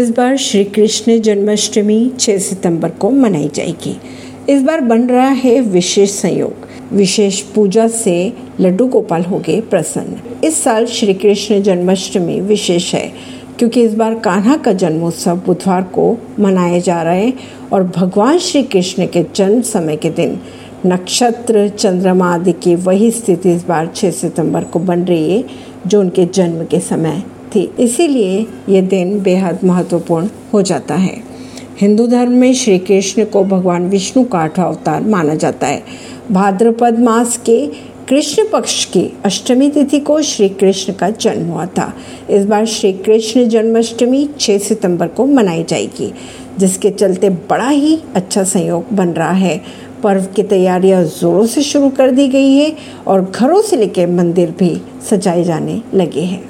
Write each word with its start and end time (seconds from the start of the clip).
इस 0.00 0.10
बार 0.10 0.36
श्री 0.36 0.62
कृष्ण 0.64 1.18
जन्माष्टमी 1.20 2.12
6 2.18 2.38
सितंबर 2.38 2.90
को 2.90 3.08
मनाई 3.10 3.48
जाएगी। 3.54 3.96
इस 4.48 4.62
बार 4.62 4.80
बन 4.80 5.02
रहा 5.06 5.28
है 5.28 5.60
विशेष 5.60 6.10
संयोग। 6.10 6.66
विशेष 6.92 7.40
पूजा 7.54 7.86
से 7.88 8.14
लड्डू 8.60 8.86
गोपाल 8.86 9.22
हो 9.22 9.38
गए 9.38 9.60
प्रसन्न। 9.60 10.46
इस 10.46 10.62
साल 10.62 10.86
श्री 10.86 11.14
कृष्ण 11.14 11.60
जन्माष्टमी 11.62 12.40
विशेष 12.40 12.92
है, 12.94 13.12
क्योंकि 13.58 13.82
इस 13.82 13.94
बार 13.94 14.14
कान्हा 14.18 14.56
का 14.56 14.72
जन्मोत्सव 14.72 15.40
बुधवार 15.46 15.82
को 15.94 16.16
मनाया 16.38 16.78
जा 16.78 17.02
रहा 17.02 17.12
है 17.12 17.32
और 17.72 17.82
भगवान 17.96 18.38
श्री 18.38 18.62
कृष्ण 18.62 19.06
के 19.06 19.24
जन्म 19.34 19.60
समय 19.62 19.96
के 19.96 20.10
दिन 20.10 20.38
नक्षत्र, 20.86 21.68
चंद्रमा 21.68 22.32
आदि 22.34 22.52
की 22.52 22.74
वही 22.76 23.10
स्थिति 23.10 23.52
इस 23.52 23.66
बार 23.66 23.92
6 23.96 24.10
सितंबर 24.10 24.64
को 24.64 24.78
बन 24.78 25.02
रही 25.02 25.36
है, 25.36 25.44
जो 25.86 26.00
उनके 26.00 26.24
जन्म 26.24 26.64
के 26.64 26.80
समय 26.80 27.22
थी। 27.54 27.70
इसीलिए 27.80 28.46
ये 28.68 28.82
दिन 28.82 29.20
बेहद 29.20 29.58
महत्वपूर्ण 29.64 30.28
हो 30.52 30.62
जाता 30.62 30.94
है। 30.94 31.30
हिंदू 31.80 32.06
धर्म 32.06 32.32
में 32.32 32.54
श्री 32.54 32.78
कृष्ण 32.78 33.24
को 33.24 33.44
भगवान 33.44 33.88
विष्णु 33.88 34.24
का 34.24 34.38
आठवा 34.38 34.64
अवतार 34.64 35.02
माना 35.02 35.34
जाता 35.34 35.66
है। 35.66 35.82
भाद्रपद 36.30 36.98
मास 36.98 37.36
के 37.36 37.66
कृष्ण 38.08 38.44
पक्ष 38.52 38.84
की 38.84 39.12
अष्टमी 39.24 39.70
तिथि 39.70 40.00
को 40.00 40.22
श्री 40.22 40.48
कृष्ण 40.48 40.92
का 40.92 41.10
जन्म 41.10 41.46
हुआ 41.46 41.66
था। 41.66 41.92
इस 42.30 42.44
बार 42.44 42.66
श्री 42.66 42.92
कृष्ण 42.92 43.48
जन्माष्टमी 43.48 44.28
6 44.40 44.58
सितंबर 44.58 45.08
को 45.08 45.26
मनाई 45.26 45.64
जाएगी, 45.64 46.12
जिसके 46.58 46.90
चलते 46.90 47.30
बड़ा 47.30 47.68
ही 47.68 47.98
अच्छा 48.14 48.44
संयोग 48.44 48.84
बन 48.92 49.08
रहा 49.08 49.30
है। 49.30 49.60
पर्व 50.02 50.26
की 50.36 50.42
तैयारियाँ 50.42 51.04
जोरों 51.04 51.46
से 51.46 51.62
शुरू 51.62 51.88
कर 51.88 52.10
दी 52.10 52.28
गई 52.28 52.52
है 52.52 52.76
और 53.06 53.30
घरों 53.34 53.62
से 53.62 53.76
लेकर 53.76 54.06
मंदिर 54.06 54.50
भी 54.50 54.82
सजाए 55.10 55.44
जाने 55.44 55.82
लगे 55.94 56.20
हैं। 56.20 56.49